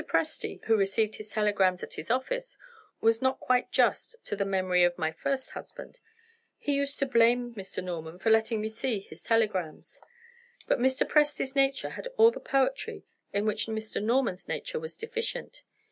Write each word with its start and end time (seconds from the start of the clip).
Presty 0.01 0.63
(who 0.65 0.75
received 0.75 1.17
his 1.17 1.29
telegrams 1.29 1.83
at 1.83 1.93
his 1.93 2.09
office) 2.09 2.57
was 3.01 3.21
not 3.21 3.39
quite 3.39 3.71
just 3.71 4.15
to 4.25 4.35
the 4.35 4.43
memory 4.45 4.83
of 4.83 4.97
my 4.97 5.11
first 5.11 5.51
husband. 5.51 5.99
He 6.57 6.73
used 6.73 6.97
to 6.97 7.05
blame 7.05 7.53
Mr. 7.53 7.83
Norman 7.83 8.17
for 8.17 8.31
letting 8.31 8.61
me 8.61 8.69
see 8.69 8.97
his 8.99 9.21
telegrams. 9.21 10.01
But 10.67 10.79
Mr. 10.79 11.07
Presty's 11.07 11.55
nature 11.55 11.89
had 11.91 12.07
all 12.17 12.31
the 12.31 12.39
poetry 12.39 13.05
in 13.31 13.45
which 13.45 13.67
Mr. 13.67 14.01
Norman's 14.01 14.47
nature 14.47 14.79
was 14.79 14.97
deficient. 14.97 15.61